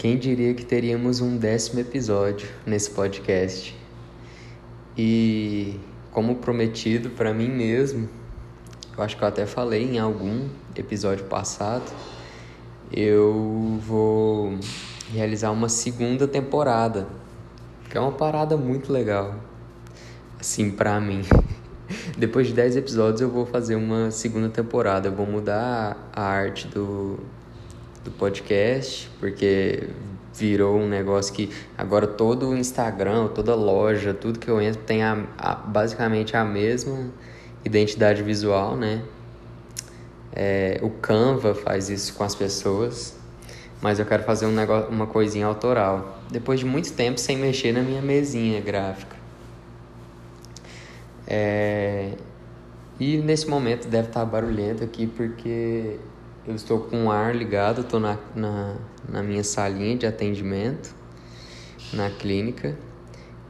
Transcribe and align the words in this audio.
Quem 0.00 0.16
diria 0.16 0.54
que 0.54 0.64
teríamos 0.64 1.20
um 1.20 1.36
décimo 1.36 1.78
episódio 1.78 2.48
nesse 2.64 2.90
podcast? 2.90 3.76
E 4.96 5.78
como 6.10 6.36
prometido 6.36 7.10
para 7.10 7.34
mim 7.34 7.50
mesmo, 7.50 8.08
eu 8.96 9.04
acho 9.04 9.14
que 9.14 9.22
eu 9.22 9.28
até 9.28 9.44
falei 9.44 9.84
em 9.84 9.98
algum 9.98 10.48
episódio 10.74 11.26
passado, 11.26 11.84
eu 12.90 13.78
vou 13.86 14.58
realizar 15.12 15.50
uma 15.50 15.68
segunda 15.68 16.26
temporada, 16.26 17.06
que 17.90 17.98
é 17.98 18.00
uma 18.00 18.12
parada 18.12 18.56
muito 18.56 18.90
legal, 18.90 19.34
assim, 20.40 20.70
pra 20.70 20.98
mim. 20.98 21.20
Depois 22.16 22.46
de 22.46 22.54
10 22.54 22.76
episódios 22.76 23.20
eu 23.20 23.28
vou 23.28 23.44
fazer 23.44 23.76
uma 23.76 24.10
segunda 24.10 24.48
temporada, 24.48 25.08
eu 25.08 25.12
vou 25.12 25.26
mudar 25.26 26.10
a 26.10 26.22
arte 26.22 26.68
do, 26.68 27.20
do 28.04 28.10
podcast, 28.10 29.10
porque 29.18 29.88
virou 30.34 30.78
um 30.78 30.88
negócio 30.88 31.34
que 31.34 31.50
agora 31.76 32.06
todo 32.06 32.48
o 32.48 32.56
Instagram, 32.56 33.28
toda 33.28 33.54
loja, 33.54 34.14
tudo 34.14 34.38
que 34.38 34.48
eu 34.48 34.60
entro 34.60 34.82
tem 34.82 35.02
a, 35.02 35.26
a, 35.36 35.54
basicamente 35.54 36.36
a 36.36 36.44
mesma 36.44 37.10
identidade 37.64 38.22
visual, 38.22 38.76
né? 38.76 39.02
É, 40.32 40.78
o 40.82 40.90
Canva 40.90 41.54
faz 41.54 41.90
isso 41.90 42.14
com 42.14 42.22
as 42.22 42.34
pessoas, 42.34 43.16
mas 43.82 43.98
eu 43.98 44.06
quero 44.06 44.22
fazer 44.22 44.46
um 44.46 44.52
negócio, 44.52 44.88
uma 44.88 45.06
coisinha 45.06 45.46
autoral. 45.46 46.20
Depois 46.30 46.60
de 46.60 46.66
muito 46.66 46.92
tempo 46.92 47.18
sem 47.18 47.36
mexer 47.36 47.72
na 47.72 47.82
minha 47.82 48.00
mesinha 48.00 48.60
gráfica. 48.60 49.16
É, 51.26 52.12
e 52.98 53.16
nesse 53.18 53.48
momento 53.48 53.88
deve 53.88 54.08
estar 54.08 54.24
barulhento 54.24 54.84
aqui 54.84 55.06
porque 55.06 55.98
eu 56.46 56.54
estou 56.54 56.80
com 56.80 57.06
o 57.06 57.10
ar 57.10 57.34
ligado, 57.34 57.82
estou 57.82 58.00
na, 58.00 58.18
na, 58.34 58.76
na 59.08 59.22
minha 59.22 59.44
salinha 59.44 59.96
de 59.96 60.06
atendimento, 60.06 60.94
na 61.92 62.10
clínica, 62.10 62.76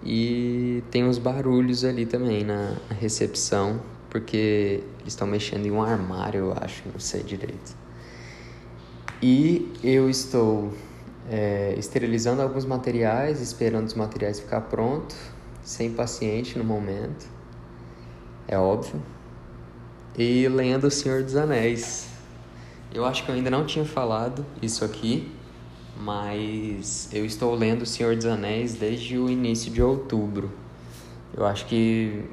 e 0.02 0.82
tem 0.90 1.04
uns 1.04 1.18
barulhos 1.18 1.84
ali 1.84 2.06
também 2.06 2.44
na 2.44 2.76
recepção, 2.98 3.80
porque 4.08 4.82
eles 5.00 5.12
estão 5.12 5.26
mexendo 5.26 5.66
em 5.66 5.70
um 5.70 5.82
armário, 5.82 6.46
eu 6.46 6.54
acho, 6.60 6.82
não 6.92 6.98
sei 6.98 7.22
direito. 7.22 7.76
E 9.22 9.70
eu 9.84 10.08
estou 10.08 10.72
é, 11.30 11.74
esterilizando 11.78 12.42
alguns 12.42 12.64
materiais, 12.64 13.40
esperando 13.40 13.86
os 13.86 13.94
materiais 13.94 14.40
ficar 14.40 14.62
prontos, 14.62 15.16
sem 15.62 15.92
paciente 15.92 16.58
no 16.58 16.64
momento, 16.64 17.26
é 18.48 18.58
óbvio. 18.58 19.00
E 20.18 20.48
lendo 20.48 20.88
O 20.88 20.90
Senhor 20.90 21.22
dos 21.22 21.36
Anéis, 21.36 22.09
eu 22.92 23.04
acho 23.04 23.24
que 23.24 23.30
eu 23.30 23.34
ainda 23.34 23.50
não 23.50 23.64
tinha 23.64 23.84
falado 23.84 24.44
isso 24.60 24.84
aqui, 24.84 25.30
mas 25.96 27.08
eu 27.12 27.24
estou 27.24 27.54
lendo 27.54 27.82
O 27.82 27.86
Senhor 27.86 28.16
dos 28.16 28.26
Anéis 28.26 28.74
desde 28.74 29.16
o 29.16 29.30
início 29.30 29.70
de 29.70 29.82
outubro. 29.82 30.50
Eu 31.36 31.46
acho 31.46 31.66
que 31.66 32.24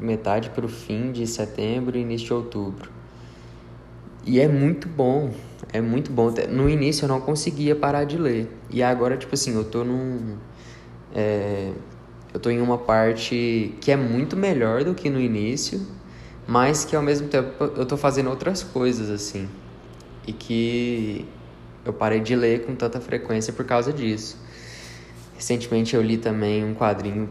metade 0.00 0.50
para 0.50 0.64
o 0.64 0.68
fim 0.68 1.12
de 1.12 1.26
setembro 1.26 1.96
e 1.98 2.00
início 2.00 2.26
de 2.26 2.32
outubro. 2.32 2.90
E 4.24 4.40
é 4.40 4.48
muito 4.48 4.88
bom, 4.88 5.30
é 5.72 5.80
muito 5.80 6.10
bom. 6.10 6.32
No 6.48 6.68
início 6.68 7.04
eu 7.04 7.08
não 7.08 7.20
conseguia 7.20 7.76
parar 7.76 8.04
de 8.04 8.16
ler. 8.16 8.50
E 8.70 8.82
agora, 8.82 9.16
tipo 9.16 9.34
assim, 9.34 9.54
eu 9.54 9.64
tô 9.64 9.84
num. 9.84 10.36
É, 11.14 11.70
eu 12.32 12.40
tô 12.40 12.50
em 12.50 12.60
uma 12.60 12.78
parte 12.78 13.74
que 13.80 13.90
é 13.92 13.96
muito 13.96 14.36
melhor 14.36 14.84
do 14.84 14.94
que 14.94 15.10
no 15.10 15.20
início, 15.20 15.86
mas 16.46 16.84
que 16.84 16.96
ao 16.96 17.02
mesmo 17.02 17.28
tempo 17.28 17.62
eu 17.62 17.86
tô 17.86 17.96
fazendo 17.96 18.30
outras 18.30 18.62
coisas, 18.62 19.10
assim 19.10 19.48
e 20.26 20.32
que 20.32 21.26
eu 21.84 21.92
parei 21.92 22.20
de 22.20 22.34
ler 22.34 22.66
com 22.66 22.74
tanta 22.74 23.00
frequência 23.00 23.52
por 23.52 23.64
causa 23.64 23.92
disso. 23.92 24.36
Recentemente 25.36 25.94
eu 25.94 26.02
li 26.02 26.16
também 26.16 26.64
um 26.64 26.74
quadrinho 26.74 27.28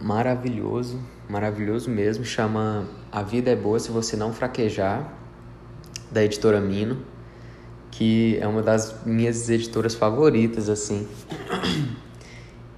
maravilhoso, 0.00 1.00
maravilhoso 1.28 1.90
mesmo, 1.90 2.24
chama 2.24 2.86
A 3.10 3.22
Vida 3.22 3.50
é 3.50 3.56
Boa 3.56 3.78
Se 3.78 3.90
Você 3.90 4.16
Não 4.16 4.32
Fraquejar, 4.32 5.12
da 6.10 6.22
editora 6.24 6.60
Mino, 6.60 6.98
que 7.90 8.36
é 8.40 8.46
uma 8.46 8.62
das 8.62 9.04
minhas 9.04 9.48
editoras 9.48 9.94
favoritas, 9.94 10.68
assim. 10.68 11.08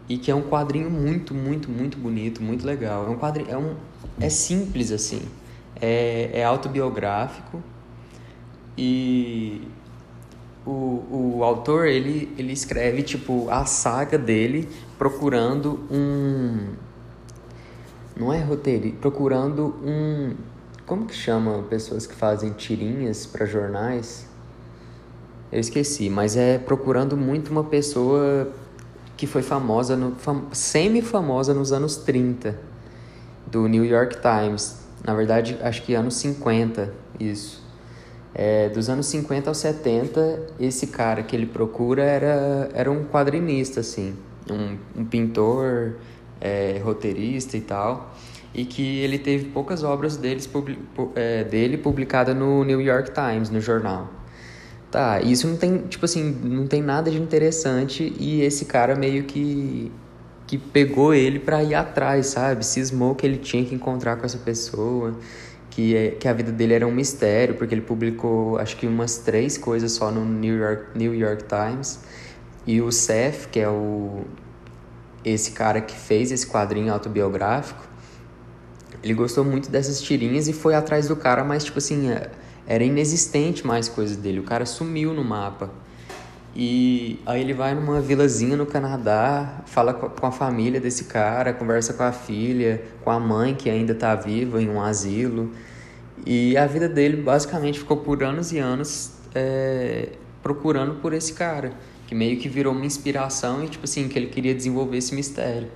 E 0.09 0.17
que 0.17 0.31
é 0.31 0.35
um 0.35 0.43
quadrinho 0.43 0.91
muito, 0.91 1.35
muito, 1.35 1.71
muito 1.71 1.99
bonito, 1.99 2.43
muito 2.43 2.65
legal. 2.67 3.07
É 3.07 3.11
um 3.11 3.17
quadrinho, 3.17 3.51
é 3.51 3.59
um 3.59 3.77
é 4.21 4.29
simples 4.29 4.91
assim. 4.91 5.23
É, 5.81 6.31
é 6.33 6.45
autobiográfico, 6.45 7.63
e 8.79 9.69
o, 10.65 11.39
o 11.39 11.45
autor, 11.45 11.89
ele, 11.89 12.33
ele 12.39 12.53
escreve, 12.53 13.03
tipo, 13.03 13.51
a 13.51 13.65
saga 13.65 14.17
dele 14.17 14.69
procurando 14.97 15.81
um... 15.91 16.75
Não 18.17 18.33
é 18.33 18.41
roteiro, 18.41 18.93
procurando 19.01 19.75
um... 19.83 20.35
Como 20.87 21.07
que 21.07 21.15
chama 21.15 21.65
pessoas 21.65 22.07
que 22.07 22.15
fazem 22.15 22.53
tirinhas 22.53 23.27
para 23.27 23.45
jornais? 23.47 24.27
Eu 25.51 25.59
esqueci, 25.59 26.09
mas 26.09 26.37
é 26.37 26.59
procurando 26.59 27.17
muito 27.17 27.51
uma 27.51 27.65
pessoa 27.65 28.53
que 29.17 29.27
foi 29.27 29.43
famosa, 29.43 29.97
no, 29.97 30.15
fam, 30.15 30.45
semi-famosa 30.53 31.53
nos 31.53 31.73
anos 31.73 31.97
30, 31.97 32.57
do 33.47 33.67
New 33.67 33.85
York 33.85 34.19
Times. 34.21 34.79
Na 35.05 35.15
verdade, 35.15 35.59
acho 35.63 35.83
que 35.83 35.95
anos 35.95 36.15
50, 36.15 36.93
isso. 37.19 37.68
É, 38.35 38.69
dos 38.69 38.89
anos 38.89 39.07
50 39.07 39.51
aos 39.51 39.59
70, 39.59 40.47
esse 40.61 40.89
cara 40.89 41.23
que 41.23 41.35
ele 41.35 41.47
procura 41.47 42.03
era, 42.03 42.69
era 42.75 42.91
um 42.91 43.05
quadrinista, 43.05 43.81
assim, 43.81 44.15
um, 44.51 45.01
um 45.01 45.05
pintor, 45.05 45.97
é, 46.41 46.81
roteirista 46.85 47.57
e 47.57 47.61
tal, 47.61 48.15
e 48.55 48.65
que 48.65 49.01
ele 49.01 49.19
teve 49.19 49.47
poucas 49.47 49.83
obras 49.83 50.17
deles, 50.17 50.49
é, 51.15 51.45
dele 51.45 51.79
publicadas 51.79 52.37
no 52.37 52.65
New 52.65 52.81
York 52.81 53.11
Times, 53.13 53.51
no 53.51 53.61
jornal. 53.61 54.09
Tá, 54.91 55.21
isso 55.21 55.47
não 55.47 55.57
tem, 55.57 55.79
tipo 55.83 56.05
assim, 56.07 56.25
não 56.43 56.67
tem 56.67 56.83
nada 56.83 57.11
de 57.11 57.21
interessante 57.21 58.15
e 58.19 58.41
esse 58.41 58.65
cara 58.65 58.97
meio 58.97 59.25
que 59.25 59.93
que 60.47 60.57
pegou 60.57 61.13
ele 61.13 61.39
para 61.39 61.63
ir 61.63 61.75
atrás, 61.75 62.29
sabe? 62.29 62.65
Cismou 62.65 63.15
que 63.15 63.27
ele 63.27 63.37
tinha 63.37 63.63
que 63.67 63.75
encontrar 63.75 64.17
com 64.17 64.25
essa 64.25 64.39
pessoa 64.39 65.15
que, 65.79 65.95
é, 65.95 66.11
que 66.11 66.27
a 66.27 66.33
vida 66.33 66.51
dele 66.51 66.75
era 66.75 66.85
um 66.85 66.91
mistério, 66.91 67.55
porque 67.55 67.73
ele 67.73 67.83
publicou 67.83 68.59
acho 68.59 68.77
que 68.77 68.85
umas 68.85 69.19
três 69.19 69.57
coisas 69.57 69.93
só 69.93 70.11
no 70.11 70.25
New 70.25 70.59
York, 70.59 70.99
New 70.99 71.15
York 71.15 71.45
Times. 71.45 72.01
E 72.67 72.83
o 72.83 72.91
Seth, 72.91 73.47
que 73.49 73.61
é 73.61 73.69
o 73.69 74.25
esse 75.25 75.53
cara 75.53 75.81
que 75.81 75.95
fez 75.95 76.33
esse 76.33 76.49
quadrinho 76.49 76.93
autobiográfico, 76.93 77.87
ele 79.05 79.15
gostou 79.15 79.45
muito 79.45 79.71
dessas 79.71 80.03
tirinhas 80.03 80.49
e 80.49 80.53
foi 80.53 80.75
atrás 80.75 81.07
do 81.07 81.15
cara, 81.15 81.45
mas 81.45 81.63
tipo 81.63 81.79
assim, 81.79 82.11
é, 82.11 82.29
era 82.67 82.83
inexistente 82.83 83.65
mais 83.65 83.89
coisas 83.89 84.17
dele. 84.17 84.41
O 84.41 84.45
cara 84.45 84.67
sumiu 84.67 85.15
no 85.15 85.23
mapa. 85.23 85.71
E 86.61 87.21
aí 87.25 87.41
ele 87.41 87.55
vai 87.55 87.73
numa 87.73 88.01
vilazinha 88.01 88.57
no 88.57 88.67
Canadá, 88.67 89.63
fala 89.65 89.95
com 89.95 90.27
a 90.27 90.33
família 90.33 90.81
desse 90.81 91.05
cara, 91.05 91.53
conversa 91.53 91.95
com 91.95 92.03
a 92.03 92.11
filha, 92.11 92.83
com 93.05 93.13
a 93.13 93.21
mãe 93.21 93.55
que 93.55 93.71
ainda 93.71 93.93
está 93.93 94.17
viva 94.17 94.61
em 94.61 94.69
um 94.69 94.83
asilo. 94.83 95.53
E 96.27 96.57
a 96.57 96.67
vida 96.67 96.89
dele 96.89 97.23
basicamente 97.23 97.79
ficou 97.79 97.99
por 97.99 98.25
anos 98.25 98.51
e 98.51 98.59
anos 98.59 99.13
é, 99.37 100.09
procurando 100.43 100.97
por 100.97 101.13
esse 101.13 101.33
cara, 101.33 101.75
que 102.09 102.15
meio 102.17 102.37
que 102.39 102.49
virou 102.49 102.73
uma 102.73 102.85
inspiração 102.85 103.63
e 103.65 103.69
tipo 103.69 103.85
assim, 103.85 104.09
que 104.09 104.19
ele 104.19 104.27
queria 104.27 104.53
desenvolver 104.53 104.97
esse 104.97 105.15
mistério. 105.15 105.69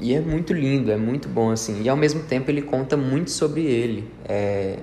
E 0.00 0.14
é 0.14 0.20
muito 0.22 0.54
lindo, 0.54 0.90
é 0.90 0.96
muito 0.96 1.28
bom 1.28 1.50
assim. 1.50 1.82
E 1.82 1.88
ao 1.90 1.98
mesmo 1.98 2.22
tempo 2.22 2.50
ele 2.50 2.62
conta 2.62 2.96
muito 2.96 3.30
sobre 3.30 3.66
ele, 3.66 4.10
é, 4.24 4.78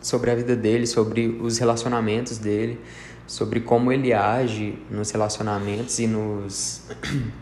sobre 0.00 0.30
a 0.30 0.36
vida 0.36 0.54
dele, 0.54 0.86
sobre 0.86 1.26
os 1.26 1.58
relacionamentos 1.58 2.38
dele 2.38 2.78
sobre 3.30 3.60
como 3.60 3.92
ele 3.92 4.12
age 4.12 4.76
nos 4.90 5.12
relacionamentos 5.12 6.00
e 6.00 6.08
nos 6.08 6.82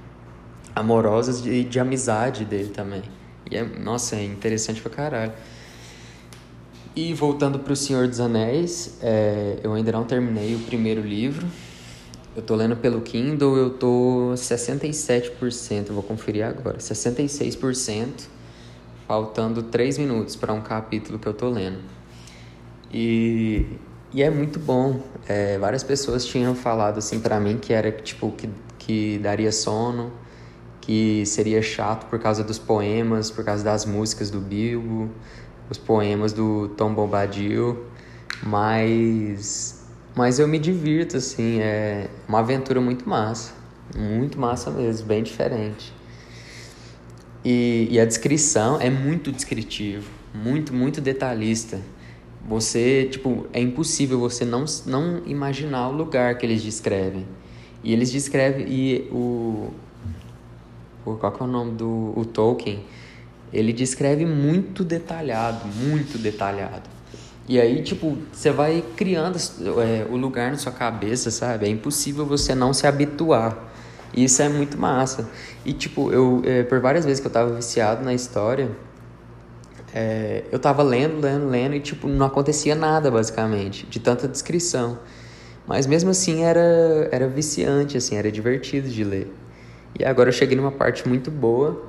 amorosos 0.76 1.40
e 1.40 1.43
de, 1.43 1.64
de 1.64 1.81
amizade 1.81 2.44
dele 2.44 2.69
também. 2.69 3.02
E 3.50 3.56
é, 3.56 3.64
nossa, 3.64 4.17
é 4.17 4.23
interessante 4.23 4.82
pra 4.82 4.90
caralho. 4.90 5.32
E 6.94 7.14
voltando 7.14 7.58
pro 7.61 7.75
Senhor 7.75 8.06
dos 8.06 8.20
Anéis, 8.20 8.99
é, 9.00 9.61
eu 9.62 9.73
ainda 9.73 9.90
não 9.90 10.05
terminei 10.05 10.55
o 10.55 10.58
primeiro 10.58 11.00
livro. 11.00 11.46
Eu 12.37 12.43
tô 12.43 12.55
lendo 12.55 12.76
pelo 12.76 13.00
Kindle, 13.00 13.56
eu 13.56 13.70
tô 13.70 14.32
67%, 14.34 15.87
vou 15.88 16.02
conferir 16.02 16.44
agora, 16.44 16.76
66%, 16.76 18.29
faltando 19.06 19.62
3 19.62 19.96
minutos 19.96 20.37
para 20.37 20.52
um 20.52 20.61
capítulo 20.61 21.19
que 21.19 21.26
eu 21.26 21.32
tô 21.32 21.49
lendo. 21.49 21.81
E 22.93 23.64
e 24.12 24.22
é 24.22 24.31
muito 24.31 24.58
bom. 24.58 25.00
É, 25.26 25.58
várias 25.58 25.82
pessoas 25.82 26.25
tinham 26.25 26.55
falado 26.55 26.99
assim 26.99 27.20
para 27.20 27.38
mim 27.38 27.58
que 27.58 27.72
era 27.72 27.90
tipo 27.93 28.32
que, 28.32 28.49
que 28.78 29.19
daria 29.19 29.52
sono, 29.52 30.12
que 30.81 31.25
seria 31.26 31.60
chato 31.62 32.06
por 32.06 32.19
causa 32.19 32.43
dos 32.43 32.58
poemas, 32.58 33.31
por 33.31 33.44
causa 33.44 33.62
das 33.62 33.84
músicas 33.84 34.31
do 34.31 34.40
Bilbo, 34.40 35.10
os 35.70 35.78
poemas 35.78 36.32
do 36.32 36.69
Tom 36.76 36.94
Bombadil, 36.94 37.84
mas 38.43 39.76
Mas 40.16 40.38
eu 40.40 40.49
me 40.49 40.58
divirto, 40.58 41.16
assim, 41.16 41.60
é 41.60 42.08
uma 42.28 42.40
aventura 42.40 42.81
muito 42.81 43.08
massa. 43.08 43.52
Muito 43.96 44.38
massa 44.38 44.70
mesmo, 44.70 45.06
bem 45.06 45.22
diferente. 45.22 45.93
E, 47.44 47.87
e 47.90 48.00
a 48.00 48.05
descrição 48.05 48.81
é 48.81 48.90
muito 48.90 49.31
descritivo, 49.31 50.10
muito, 50.34 50.75
muito 50.75 51.00
detalhista. 51.00 51.78
Você, 52.46 53.06
tipo, 53.11 53.46
é 53.52 53.61
impossível 53.61 54.19
você 54.19 54.44
não, 54.44 54.64
não 54.87 55.23
imaginar 55.26 55.88
o 55.88 55.93
lugar 55.93 56.37
que 56.38 56.46
eles 56.46 56.62
descrevem. 56.62 57.26
E 57.82 57.93
eles 57.93 58.11
descrevem, 58.11 58.67
e 58.69 59.08
o. 59.12 59.70
Qual 61.05 61.37
é 61.40 61.43
o 61.43 61.46
nome 61.46 61.73
do 61.73 62.12
o 62.17 62.25
Tolkien? 62.25 62.85
Ele 63.52 63.73
descreve 63.73 64.26
muito 64.26 64.85
detalhado, 64.85 65.67
muito 65.67 66.19
detalhado. 66.19 66.88
E 67.49 67.58
aí, 67.58 67.82
tipo, 67.82 68.19
você 68.31 68.50
vai 68.50 68.84
criando 68.94 69.38
é, 69.81 70.06
o 70.11 70.17
lugar 70.17 70.50
na 70.50 70.58
sua 70.58 70.70
cabeça, 70.70 71.31
sabe? 71.31 71.64
É 71.64 71.69
impossível 71.70 72.26
você 72.26 72.55
não 72.55 72.75
se 72.75 72.87
habituar. 72.87 73.56
E 74.12 74.25
isso 74.25 74.43
é 74.43 74.50
muito 74.50 74.79
massa. 74.79 75.31
E, 75.64 75.73
tipo, 75.73 76.12
eu, 76.12 76.43
é, 76.44 76.62
por 76.62 76.79
várias 76.81 77.06
vezes 77.06 77.20
que 77.20 77.26
eu 77.26 77.31
tava 77.31 77.55
viciado 77.55 78.05
na 78.05 78.12
história, 78.12 78.70
é, 80.00 80.44
eu 80.52 80.60
tava 80.60 80.80
lendo, 80.84 81.20
lendo, 81.20 81.48
lendo 81.48 81.74
e, 81.74 81.80
tipo, 81.80 82.06
não 82.06 82.24
acontecia 82.24 82.76
nada, 82.76 83.10
basicamente, 83.10 83.84
de 83.86 83.98
tanta 83.98 84.28
descrição. 84.28 84.96
Mas 85.66 85.88
mesmo 85.88 86.10
assim 86.10 86.44
era, 86.44 87.08
era 87.10 87.26
viciante, 87.26 87.96
assim, 87.96 88.14
era 88.14 88.30
divertido 88.30 88.88
de 88.88 89.02
ler. 89.02 89.34
E 89.98 90.04
agora 90.04 90.28
eu 90.28 90.32
cheguei 90.32 90.56
numa 90.56 90.70
parte 90.70 91.08
muito 91.08 91.32
boa 91.32 91.82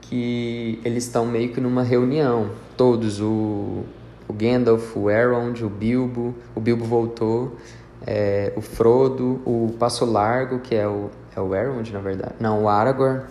que 0.00 0.80
eles 0.82 1.04
estão 1.04 1.26
meio 1.26 1.52
que 1.52 1.60
numa 1.60 1.82
reunião, 1.82 2.52
todos, 2.74 3.20
o, 3.20 3.84
o 4.26 4.32
Gandalf, 4.32 4.96
o 4.96 5.10
Elrond, 5.10 5.62
o 5.62 5.68
Bilbo, 5.68 6.34
o 6.54 6.60
Bilbo 6.60 6.86
voltou, 6.86 7.58
é, 8.06 8.50
o 8.56 8.62
Frodo, 8.62 9.42
o 9.44 9.74
Passo 9.78 10.06
Largo, 10.06 10.60
que 10.60 10.74
é 10.74 10.88
o, 10.88 11.10
é 11.36 11.40
o 11.40 11.54
Elrond, 11.54 11.92
na 11.92 12.00
verdade, 12.00 12.34
não, 12.40 12.64
o 12.64 12.68
Aragorn, 12.68 13.24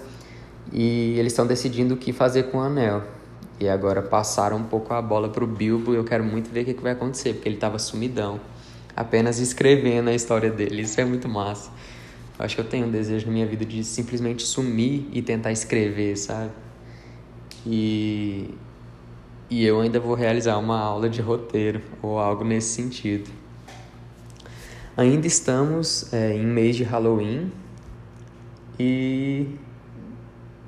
e 0.71 1.17
eles 1.17 1.33
estão 1.33 1.47
decidindo 1.47 1.95
o 1.95 1.97
que 1.97 2.13
fazer 2.13 2.43
com 2.43 2.59
o 2.59 2.61
Anel. 2.61 3.17
E 3.59 3.67
agora 3.67 4.01
passaram 4.01 4.57
um 4.57 4.63
pouco 4.63 4.93
a 4.93 5.01
bola 5.01 5.29
pro 5.29 5.45
Bilbo 5.45 5.93
e 5.93 5.97
eu 5.97 6.03
quero 6.03 6.23
muito 6.23 6.49
ver 6.49 6.61
o 6.61 6.65
que, 6.65 6.73
que 6.73 6.81
vai 6.81 6.93
acontecer, 6.93 7.33
porque 7.33 7.49
ele 7.49 7.55
estava 7.55 7.77
sumidão, 7.77 8.39
apenas 8.95 9.39
escrevendo 9.39 10.09
a 10.09 10.13
história 10.13 10.49
dele, 10.49 10.81
isso 10.81 10.99
é 11.01 11.05
muito 11.05 11.27
massa. 11.27 11.69
Eu 12.37 12.45
acho 12.45 12.55
que 12.55 12.61
eu 12.61 12.65
tenho 12.65 12.87
um 12.87 12.91
desejo 12.91 13.25
na 13.25 13.33
minha 13.33 13.45
vida 13.45 13.65
de 13.65 13.83
simplesmente 13.83 14.43
sumir 14.43 15.09
e 15.11 15.21
tentar 15.21 15.51
escrever, 15.51 16.15
sabe? 16.15 16.51
E 17.65 18.53
e 19.49 19.65
eu 19.65 19.81
ainda 19.81 19.99
vou 19.99 20.13
realizar 20.13 20.57
uma 20.59 20.79
aula 20.79 21.09
de 21.09 21.21
roteiro 21.21 21.81
ou 22.03 22.19
algo 22.19 22.43
nesse 22.43 22.75
sentido. 22.75 23.31
Ainda 24.95 25.25
estamos 25.25 26.13
é, 26.13 26.35
em 26.35 26.45
mês 26.45 26.75
de 26.75 26.83
Halloween 26.83 27.51
e 28.79 29.47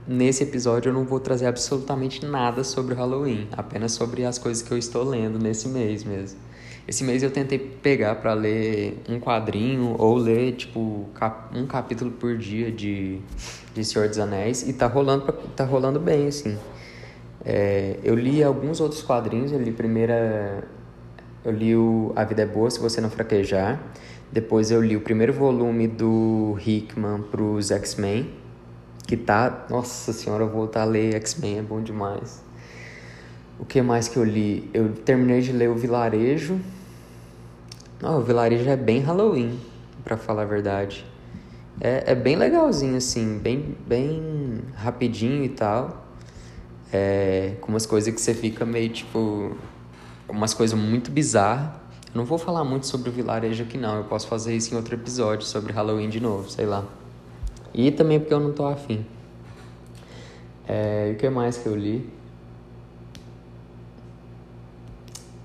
nesse 0.07 0.43
episódio 0.43 0.89
eu 0.89 0.93
não 0.93 1.05
vou 1.05 1.19
trazer 1.19 1.45
absolutamente 1.45 2.25
nada 2.25 2.63
sobre 2.63 2.93
Halloween, 2.93 3.47
apenas 3.51 3.91
sobre 3.91 4.25
as 4.25 4.37
coisas 4.37 4.63
que 4.63 4.71
eu 4.71 4.77
estou 4.77 5.03
lendo 5.03 5.39
nesse 5.39 5.67
mês 5.67 6.03
mesmo. 6.03 6.39
Esse 6.87 7.03
mês 7.03 7.21
eu 7.21 7.29
tentei 7.29 7.59
pegar 7.59 8.15
para 8.15 8.33
ler 8.33 9.01
um 9.07 9.19
quadrinho 9.19 9.95
ou 9.97 10.15
ler 10.17 10.53
tipo 10.53 11.07
um 11.53 11.65
capítulo 11.67 12.11
por 12.11 12.37
dia 12.37 12.71
de, 12.71 13.19
de 13.73 13.85
Senhor 13.85 14.07
dos 14.07 14.17
Anéis 14.17 14.67
e 14.67 14.73
tá 14.73 14.87
rolando 14.87 15.31
tá 15.55 15.63
rolando 15.63 15.99
bem 15.99 16.27
assim. 16.27 16.57
É, 17.43 17.97
eu 18.03 18.15
li 18.15 18.43
alguns 18.43 18.79
outros 18.79 19.01
quadrinhos. 19.01 19.51
Eu 19.51 19.59
li 19.59 19.71
primeira, 19.71 20.63
eu 21.43 21.51
li 21.51 21.75
o 21.75 22.11
A 22.15 22.23
Vida 22.23 22.43
é 22.43 22.45
Boa 22.45 22.69
se 22.69 22.79
você 22.79 23.01
não 23.01 23.09
fraquejar. 23.09 23.81
Depois 24.31 24.71
eu 24.71 24.81
li 24.81 24.95
o 24.95 25.01
primeiro 25.01 25.33
volume 25.33 25.87
do 25.87 26.57
Hickman 26.65 27.21
para 27.23 27.41
os 27.41 27.69
X-Men, 27.69 28.29
que 29.07 29.17
tá, 29.17 29.65
nossa 29.69 30.13
senhora, 30.13 30.43
eu 30.43 30.47
vou 30.47 30.57
voltar 30.57 30.81
a 30.81 30.85
ler 30.85 31.15
X-Men, 31.15 31.59
é 31.59 31.61
bom 31.61 31.81
demais. 31.81 32.41
O 33.59 33.65
que 33.65 33.81
mais 33.81 34.07
que 34.07 34.17
eu 34.17 34.23
li? 34.23 34.69
Eu 34.73 34.93
terminei 34.93 35.41
de 35.41 35.51
ler 35.51 35.69
o 35.69 35.75
Vilarejo. 35.75 36.59
O 38.01 38.21
Vilarejo 38.21 38.69
é 38.69 38.75
bem 38.75 38.99
Halloween, 39.01 39.59
para 40.03 40.17
falar 40.17 40.43
a 40.43 40.45
verdade. 40.45 41.05
É, 41.79 42.11
é 42.11 42.15
bem 42.15 42.35
legalzinho, 42.35 42.97
assim, 42.97 43.37
bem, 43.37 43.77
bem 43.87 44.61
rapidinho 44.75 45.43
e 45.43 45.49
tal 45.49 46.01
é, 46.91 47.55
com 47.61 47.71
umas 47.71 47.85
coisas 47.85 48.13
que 48.13 48.19
você 48.19 48.33
fica 48.33 48.65
meio 48.65 48.89
tipo. 48.89 49.55
umas 50.27 50.53
coisas 50.53 50.77
muito 50.77 51.09
bizarras. 51.09 51.79
Eu 52.13 52.17
não 52.17 52.25
vou 52.25 52.37
falar 52.37 52.63
muito 52.63 52.87
sobre 52.87 53.09
o 53.09 53.11
vilarejo 53.11 53.63
aqui, 53.63 53.77
não. 53.77 53.97
Eu 53.97 54.03
posso 54.03 54.27
fazer 54.27 54.55
isso 54.55 54.73
em 54.73 54.77
outro 54.77 54.93
episódio 54.93 55.45
sobre 55.45 55.71
Halloween 55.71 56.09
de 56.09 56.19
novo, 56.19 56.49
sei 56.49 56.65
lá. 56.65 56.85
E 57.73 57.91
também 57.91 58.19
porque 58.19 58.33
eu 58.33 58.39
não 58.39 58.51
tô 58.51 58.65
afim. 58.65 59.05
É, 60.67 61.09
e 61.09 61.13
o 61.13 61.17
que 61.17 61.29
mais 61.29 61.57
que 61.57 61.67
eu 61.67 61.75
li? 61.75 62.09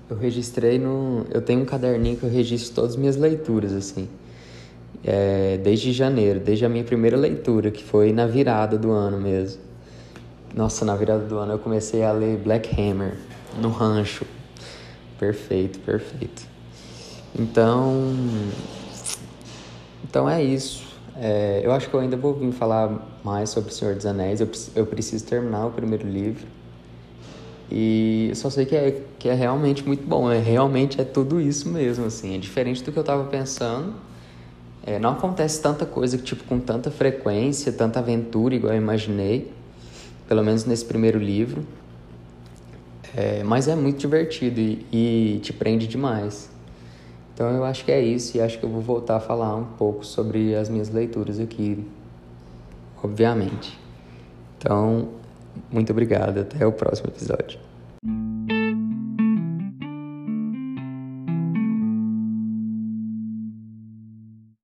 Eu 0.09 0.17
registrei 0.17 0.79
no. 0.79 1.25
Eu 1.29 1.41
tenho 1.41 1.61
um 1.61 1.65
caderninho 1.65 2.15
que 2.15 2.23
eu 2.23 2.29
registro 2.29 2.73
todas 2.73 2.91
as 2.91 2.97
minhas 2.97 3.17
leituras, 3.17 3.73
assim. 3.73 4.07
É, 5.03 5.57
desde 5.57 5.91
janeiro, 5.91 6.39
desde 6.39 6.65
a 6.65 6.69
minha 6.69 6.83
primeira 6.83 7.17
leitura, 7.17 7.71
que 7.71 7.83
foi 7.83 8.13
na 8.13 8.25
virada 8.25 8.77
do 8.77 8.91
ano 8.91 9.19
mesmo. 9.19 9.61
Nossa, 10.55 10.85
na 10.85 10.95
virada 10.95 11.25
do 11.25 11.37
ano 11.37 11.53
eu 11.53 11.59
comecei 11.59 12.03
a 12.03 12.11
ler 12.11 12.37
Black 12.37 12.69
Hammer 12.79 13.17
no 13.61 13.69
rancho. 13.69 14.25
Perfeito, 15.19 15.79
perfeito. 15.79 16.43
Então, 17.37 18.13
então 20.03 20.29
é 20.29 20.41
isso. 20.41 20.86
É, 21.19 21.61
eu 21.63 21.71
acho 21.71 21.89
que 21.89 21.93
eu 21.93 21.99
ainda 21.99 22.15
vou 22.15 22.33
vir 22.33 22.51
falar 22.51 23.19
mais 23.23 23.49
sobre 23.49 23.71
O 23.71 23.73
Senhor 23.73 23.95
dos 23.95 24.05
Anéis. 24.05 24.39
Eu, 24.39 24.49
eu 24.75 24.85
preciso 24.85 25.25
terminar 25.25 25.65
o 25.65 25.71
primeiro 25.71 26.07
livro. 26.07 26.45
E 27.69 28.27
eu 28.29 28.35
só 28.35 28.49
sei 28.49 28.65
que 28.65 28.75
é, 28.75 29.01
que 29.19 29.27
é 29.27 29.33
realmente 29.33 29.85
muito 29.85 30.07
bom. 30.07 30.31
É, 30.31 30.39
realmente 30.39 31.01
é 31.01 31.03
tudo 31.03 31.41
isso 31.41 31.67
mesmo, 31.69 32.05
assim. 32.05 32.35
É 32.35 32.37
diferente 32.37 32.83
do 32.83 32.91
que 32.91 32.97
eu 32.97 33.01
estava 33.01 33.23
pensando. 33.25 33.93
É, 34.85 34.97
não 34.99 35.11
acontece 35.11 35.61
tanta 35.61 35.85
coisa, 35.85 36.17
tipo, 36.17 36.43
com 36.45 36.59
tanta 36.59 36.89
frequência, 36.89 37.71
tanta 37.73 37.99
aventura 37.99 38.55
igual 38.55 38.73
eu 38.73 38.77
imaginei 38.77 39.51
pelo 40.27 40.43
menos 40.43 40.65
nesse 40.65 40.85
primeiro 40.85 41.17
livro. 41.17 41.65
É, 43.15 43.43
mas 43.43 43.67
é 43.67 43.75
muito 43.75 43.97
divertido 43.97 44.59
e, 44.59 44.85
e, 44.91 45.39
te 45.39 45.53
prende 45.53 45.87
demais. 45.87 46.49
Então 47.37 47.51
eu 47.51 47.63
acho 47.63 47.85
que 47.85 47.91
é 47.91 48.01
isso 48.01 48.35
e 48.35 48.41
acho 48.41 48.57
que 48.57 48.65
eu 48.65 48.69
vou 48.69 48.81
voltar 48.81 49.17
a 49.17 49.19
falar 49.19 49.55
um 49.55 49.63
pouco 49.63 50.03
sobre 50.03 50.55
as 50.55 50.69
minhas 50.69 50.89
leituras 50.89 51.39
aqui, 51.39 51.85
obviamente. 53.03 53.77
Então, 54.57 55.09
muito 55.69 55.91
obrigado, 55.91 56.39
até 56.39 56.65
o 56.65 56.71
próximo 56.71 57.09
episódio. 57.09 57.66